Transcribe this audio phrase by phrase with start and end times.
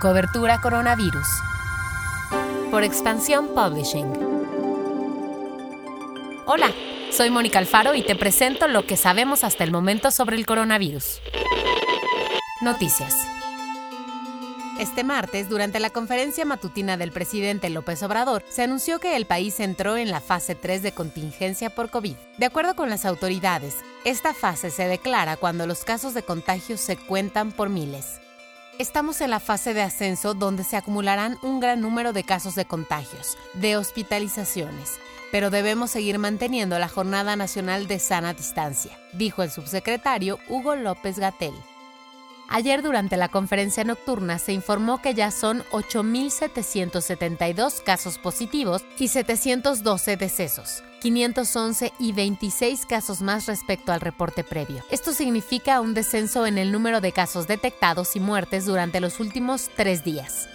[0.00, 1.26] Cobertura Coronavirus.
[2.70, 4.10] Por Expansión Publishing.
[6.46, 6.72] Hola,
[7.12, 11.20] soy Mónica Alfaro y te presento lo que sabemos hasta el momento sobre el coronavirus.
[12.62, 13.14] Noticias.
[14.78, 19.60] Este martes, durante la conferencia matutina del presidente López Obrador, se anunció que el país
[19.60, 22.16] entró en la fase 3 de contingencia por COVID.
[22.38, 23.76] De acuerdo con las autoridades,
[24.06, 28.18] esta fase se declara cuando los casos de contagio se cuentan por miles.
[28.80, 32.64] Estamos en la fase de ascenso donde se acumularán un gran número de casos de
[32.64, 34.98] contagios, de hospitalizaciones,
[35.30, 41.18] pero debemos seguir manteniendo la Jornada Nacional de Sana Distancia, dijo el subsecretario Hugo López
[41.18, 41.52] Gatel.
[42.52, 50.16] Ayer durante la conferencia nocturna se informó que ya son 8.772 casos positivos y 712
[50.16, 54.82] decesos, 511 y 26 casos más respecto al reporte previo.
[54.90, 59.70] Esto significa un descenso en el número de casos detectados y muertes durante los últimos
[59.76, 60.48] tres días.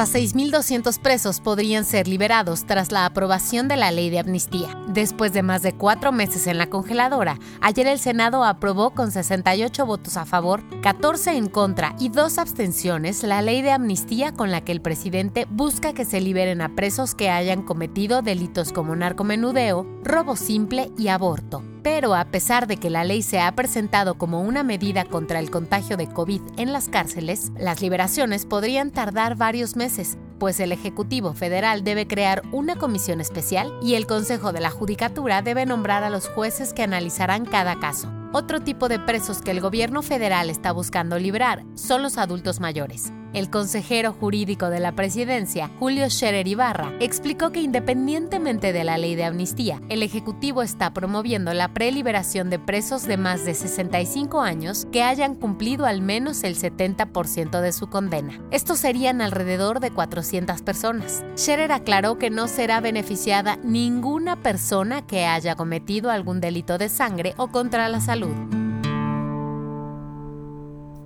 [0.00, 4.74] Hasta 6.200 presos podrían ser liberados tras la aprobación de la ley de amnistía.
[4.88, 9.84] Después de más de cuatro meses en la congeladora, ayer el Senado aprobó con 68
[9.84, 14.62] votos a favor, 14 en contra y dos abstenciones la ley de amnistía con la
[14.62, 19.86] que el presidente busca que se liberen a presos que hayan cometido delitos como narcomenudeo,
[20.02, 21.62] robo simple y aborto.
[21.82, 25.50] Pero a pesar de que la ley se ha presentado como una medida contra el
[25.50, 31.32] contagio de COVID en las cárceles, las liberaciones podrían tardar varios meses, pues el Ejecutivo
[31.32, 36.10] Federal debe crear una comisión especial y el Consejo de la Judicatura debe nombrar a
[36.10, 38.12] los jueces que analizarán cada caso.
[38.32, 43.12] Otro tipo de presos que el gobierno federal está buscando librar son los adultos mayores.
[43.32, 49.14] El consejero jurídico de la presidencia, Julio Scherer Ibarra, explicó que independientemente de la ley
[49.14, 54.88] de amnistía, el Ejecutivo está promoviendo la preliberación de presos de más de 65 años
[54.90, 58.40] que hayan cumplido al menos el 70% de su condena.
[58.50, 61.24] Estos serían alrededor de 400 personas.
[61.36, 67.34] Scherer aclaró que no será beneficiada ninguna persona que haya cometido algún delito de sangre
[67.36, 68.34] o contra la salud.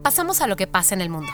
[0.02, 1.30] Pasamos a lo que pasa en el mundo.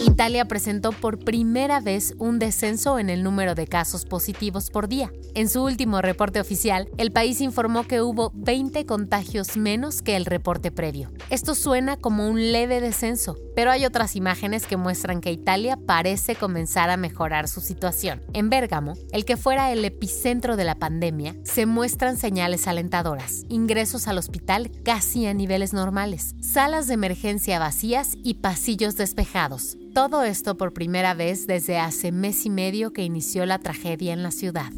[0.00, 5.10] Italia presentó por primera vez un descenso en el número de casos positivos por día.
[5.34, 10.24] En su último reporte oficial, el país informó que hubo 20 contagios menos que el
[10.24, 11.10] reporte previo.
[11.30, 16.36] Esto suena como un leve descenso, pero hay otras imágenes que muestran que Italia parece
[16.36, 18.22] comenzar a mejorar su situación.
[18.32, 24.06] En Bérgamo, el que fuera el epicentro de la pandemia, se muestran señales alentadoras, ingresos
[24.06, 29.76] al hospital casi a niveles normales, salas de emergencia vacías y pasillos despejados.
[29.92, 34.22] Todo esto por primera vez desde hace mes y medio que inició la tragedia en
[34.22, 34.70] la ciudad.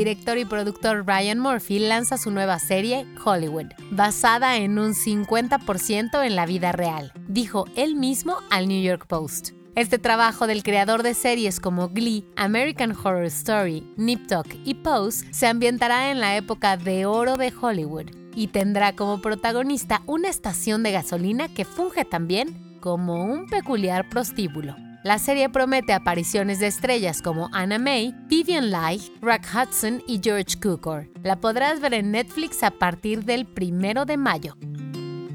[0.00, 6.36] Director y productor Ryan Murphy lanza su nueva serie, Hollywood, basada en un 50% en
[6.36, 9.50] la vida real, dijo él mismo al New York Post.
[9.74, 15.26] Este trabajo del creador de series como Glee, American Horror Story, Nip Tuck y Pose
[15.34, 20.82] se ambientará en la época de oro de Hollywood y tendrá como protagonista una estación
[20.82, 24.76] de gasolina que funge también como un peculiar prostíbulo.
[25.02, 30.60] La serie promete apariciones de estrellas como Anna May, Vivian Leigh, Rock Hudson y George
[30.60, 31.08] Cukor.
[31.22, 34.58] La podrás ver en Netflix a partir del primero de mayo.